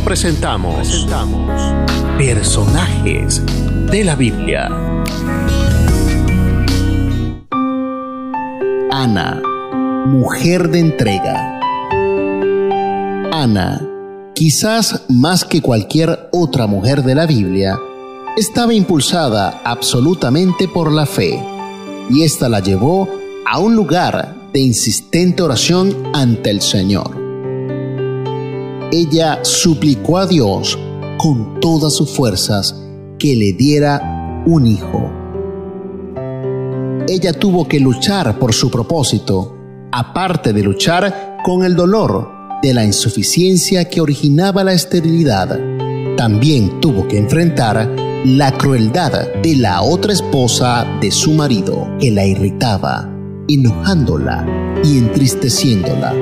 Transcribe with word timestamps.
presentamos, 0.00 1.06
personajes 2.18 3.42
de 3.90 4.04
la 4.04 4.14
Biblia. 4.14 4.68
Ana, 8.90 9.40
mujer 10.06 10.70
de 10.70 10.80
entrega. 10.80 11.60
Ana, 13.32 13.80
quizás 14.34 15.04
más 15.08 15.44
que 15.44 15.62
cualquier 15.62 16.28
otra 16.32 16.66
mujer 16.66 17.02
de 17.02 17.14
la 17.14 17.26
Biblia, 17.26 17.78
estaba 18.36 18.74
impulsada 18.74 19.62
absolutamente 19.64 20.68
por 20.68 20.92
la 20.92 21.06
fe, 21.06 21.42
y 22.10 22.22
ésta 22.22 22.48
la 22.48 22.60
llevó 22.60 23.08
a 23.46 23.58
un 23.58 23.74
lugar 23.74 24.34
de 24.52 24.60
insistente 24.60 25.42
oración 25.42 25.94
ante 26.12 26.50
el 26.50 26.60
Señor. 26.60 27.15
Ella 28.92 29.40
suplicó 29.42 30.18
a 30.18 30.26
Dios 30.26 30.78
con 31.18 31.60
todas 31.60 31.94
sus 31.94 32.10
fuerzas 32.10 32.74
que 33.18 33.34
le 33.34 33.52
diera 33.52 34.44
un 34.46 34.66
hijo. 34.66 35.10
Ella 37.08 37.32
tuvo 37.32 37.66
que 37.66 37.80
luchar 37.80 38.38
por 38.38 38.54
su 38.54 38.70
propósito, 38.70 39.56
aparte 39.90 40.52
de 40.52 40.62
luchar 40.62 41.38
con 41.44 41.64
el 41.64 41.74
dolor 41.74 42.28
de 42.62 42.74
la 42.74 42.84
insuficiencia 42.84 43.88
que 43.88 44.00
originaba 44.00 44.62
la 44.62 44.72
esterilidad. 44.72 45.58
También 46.16 46.80
tuvo 46.80 47.08
que 47.08 47.18
enfrentar 47.18 47.90
la 48.24 48.52
crueldad 48.52 49.32
de 49.42 49.56
la 49.56 49.82
otra 49.82 50.12
esposa 50.12 50.86
de 51.00 51.10
su 51.10 51.32
marido 51.32 51.88
que 51.98 52.10
la 52.10 52.24
irritaba 52.24 53.08
enojándola 53.48 54.46
y 54.84 54.98
entristeciéndola, 54.98 56.12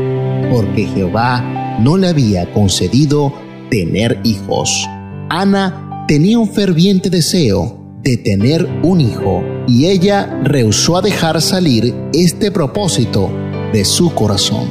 porque 0.52 0.86
Jehová 0.86 1.63
no 1.80 1.96
le 1.96 2.08
había 2.08 2.52
concedido 2.52 3.32
tener 3.70 4.20
hijos. 4.24 4.88
Ana 5.30 6.04
tenía 6.06 6.38
un 6.38 6.48
ferviente 6.48 7.10
deseo 7.10 7.78
de 8.02 8.16
tener 8.18 8.68
un 8.82 9.00
hijo 9.00 9.42
y 9.66 9.86
ella 9.86 10.40
rehusó 10.42 10.98
a 10.98 11.02
dejar 11.02 11.40
salir 11.40 11.94
este 12.12 12.50
propósito 12.50 13.30
de 13.72 13.84
su 13.84 14.14
corazón. 14.14 14.68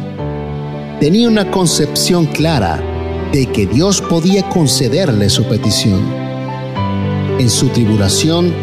Tenía 0.99 1.27
una 1.27 1.49
concepción 1.49 2.25
clara 2.27 2.81
de 3.33 3.47
que 3.47 3.65
Dios 3.65 3.99
podía 4.01 4.47
concederle 4.49 5.29
su 5.29 5.43
petición. 5.45 6.01
En 7.39 7.49
su 7.49 7.69
tribulación, 7.69 8.53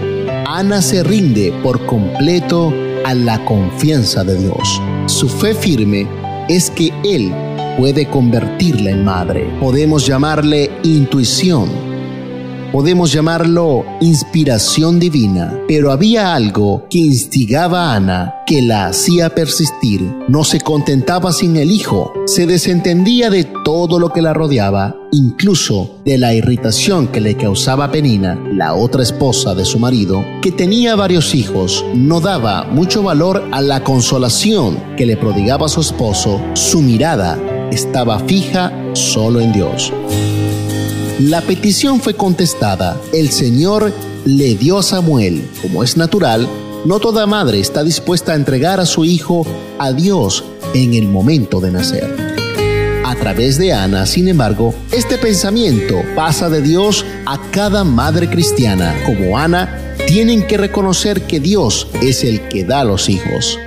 Ana 0.47 0.81
se 0.81 1.03
rinde 1.03 1.53
por 1.63 1.85
completo 1.87 2.73
a 3.05 3.15
la 3.15 3.45
confianza 3.45 4.23
de 4.23 4.37
Dios. 4.37 4.81
Su 5.07 5.29
fe 5.29 5.55
firme 5.55 6.07
es 6.49 6.71
que 6.71 6.93
Él 7.05 7.33
puede 7.77 8.09
convertirla 8.09 8.91
en 8.91 9.05
madre. 9.05 9.49
Podemos 9.61 10.07
llamarle 10.07 10.71
intuición. 10.83 11.91
Podemos 12.73 13.13
llamarlo 13.13 13.85
inspiración 14.01 15.01
divina, 15.01 15.61
pero 15.67 15.91
había 15.91 16.37
algo 16.37 16.87
que 16.89 16.99
instigaba 16.99 17.91
a 17.91 17.97
Ana, 17.97 18.35
que 18.47 18.63
la 18.63 18.87
hacía 18.87 19.35
persistir. 19.35 20.03
No 20.29 20.45
se 20.45 20.61
contentaba 20.61 21.33
sin 21.33 21.57
el 21.57 21.73
hijo, 21.73 22.13
se 22.27 22.47
desentendía 22.47 23.29
de 23.29 23.43
todo 23.65 23.99
lo 23.99 24.13
que 24.13 24.23
la 24.23 24.35
rodeaba, 24.35 24.95
incluso 25.11 25.97
de 26.05 26.17
la 26.17 26.33
irritación 26.33 27.09
que 27.09 27.21
le 27.21 27.37
causaba 27.37 27.91
Penina, 27.91 28.39
la 28.53 28.75
otra 28.75 29.03
esposa 29.03 29.57
de 29.57 29.65
su 29.65 29.81
marido, 29.81 30.25
que 30.41 30.53
tenía 30.53 30.95
varios 30.95 31.35
hijos, 31.35 31.85
no 31.93 32.21
daba 32.21 32.67
mucho 32.71 33.03
valor 33.03 33.43
a 33.51 33.61
la 33.63 33.83
consolación 33.83 34.79
que 34.97 35.07
le 35.07 35.17
prodigaba 35.17 35.69
su 35.69 35.81
esposo, 35.81 36.41
su 36.55 36.83
mirada 36.83 37.37
estaba 37.71 38.19
fija 38.21 38.73
solo 38.95 39.41
en 39.41 39.53
Dios. 39.53 39.93
La 41.21 41.43
petición 41.43 42.01
fue 42.01 42.15
contestada. 42.15 43.01
El 43.13 43.31
Señor 43.31 43.93
le 44.25 44.55
dio 44.55 44.79
a 44.79 44.83
Samuel, 44.83 45.47
como 45.63 45.85
es 45.85 45.97
natural, 45.97 46.49
no 46.85 46.99
toda 46.99 47.27
madre 47.27 47.61
está 47.61 47.85
dispuesta 47.85 48.33
a 48.33 48.37
entregar 48.37 48.81
a 48.81 48.87
su 48.87 49.05
hijo 49.05 49.47
a 49.79 49.93
Dios 49.93 50.45
en 50.73 50.95
el 50.95 51.09
momento 51.09 51.61
de 51.61 51.71
nacer. 51.71 52.31
A 53.05 53.15
través 53.17 53.59
de 53.59 53.73
Ana, 53.73 54.07
sin 54.07 54.29
embargo, 54.29 54.75
este 54.93 55.19
pensamiento 55.19 55.97
pasa 56.17 56.49
de 56.49 56.63
Dios 56.63 57.05
a 57.27 57.39
cada 57.51 57.85
madre 57.85 58.31
cristiana. 58.31 58.95
Como 59.05 59.37
Ana, 59.37 59.95
tienen 60.07 60.47
que 60.47 60.57
reconocer 60.57 61.23
que 61.27 61.39
Dios 61.39 61.89
es 62.01 62.25
el 62.25 62.41
que 62.49 62.65
da 62.65 62.85
los 62.85 63.09
hijos. 63.09 63.59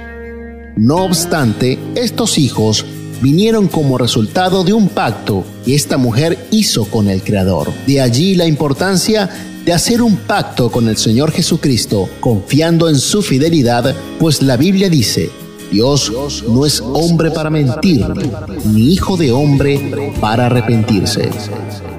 No 0.75 1.03
obstante, 1.03 1.78
estos 1.94 2.39
hijos 2.39 2.85
vinieron 3.22 3.68
como 3.68 3.97
resultado 3.97 4.63
de 4.63 4.74
un 4.74 4.90
pacto 4.90 5.46
que 5.66 5.75
esta 5.75 5.97
mujer 5.97 6.47
hizo 6.51 6.85
con 6.85 7.09
el 7.09 7.24
Creador. 7.24 7.72
De 7.88 8.01
allí 8.01 8.35
la 8.35 8.46
importancia 8.46 9.29
de 9.66 9.74
hacer 9.74 10.01
un 10.01 10.18
pacto 10.18 10.69
con 10.69 10.88
el 10.90 10.97
Señor 10.97 11.31
Jesucristo, 11.31 12.09
confiando 12.19 12.90
en 12.90 12.96
su 12.96 13.22
fidelidad, 13.22 13.96
pues 14.19 14.41
la 14.41 14.57
Biblia 14.57 14.90
dice, 14.90 15.29
Dios 15.72 16.12
no 16.47 16.66
es 16.66 16.81
hombre 16.81 17.31
para 17.31 17.50
mentir, 17.50 18.06
ni 18.66 18.94
hijo 18.94 19.18
de 19.18 19.31
hombre 19.31 20.13
para 20.19 20.46
arrepentirse. 20.46 21.29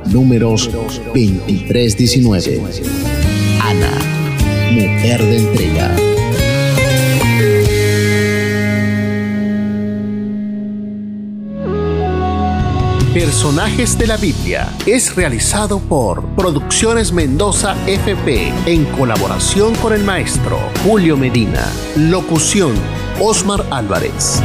Números 0.07 0.71
23-19. 1.13 2.61
Ana, 3.61 3.91
mujer 4.71 5.25
de 5.25 5.37
entrega. 5.39 5.74
Personajes 13.15 13.97
de 13.97 14.09
la 14.09 14.17
Biblia 14.17 14.69
es 14.87 15.15
realizado 15.15 15.79
por 15.79 16.25
Producciones 16.35 17.13
Mendoza 17.13 17.77
FP 17.87 18.53
en 18.67 18.85
colaboración 18.87 19.73
con 19.77 19.93
el 19.93 20.03
maestro 20.03 20.59
Julio 20.85 21.17
Medina. 21.17 21.65
Locución 21.95 22.75
Osmar 23.21 23.65
Álvarez. 23.71 24.43